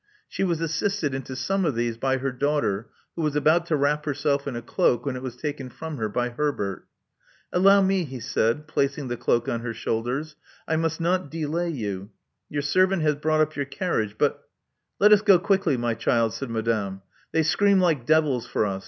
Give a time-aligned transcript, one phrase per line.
[0.27, 4.05] She was assisted into some of these by her daughter, who was about to wrap
[4.05, 6.87] herself in a cloak, when it was taken from her by Herbert.
[7.53, 10.35] Allow me," he said, placing the cloak on her shoulders.
[10.67, 12.09] I must not delay you:
[12.49, 14.41] your servant has brought up your carriage; but"
[14.99, 17.03] Let us go quickly, my child," said Madame.
[17.31, 18.79] They scream like devils for us.